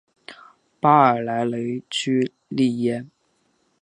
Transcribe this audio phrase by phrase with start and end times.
[0.79, 3.05] 巴尔莱雷居利耶。